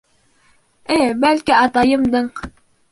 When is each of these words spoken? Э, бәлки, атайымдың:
Э, 0.95 0.99
бәлки, 1.27 1.57
атайымдың: 1.61 2.35